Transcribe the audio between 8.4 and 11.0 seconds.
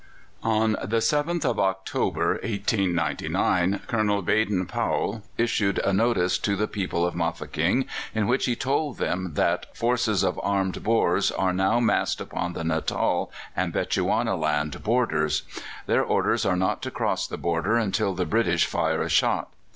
he told them that "forces of armed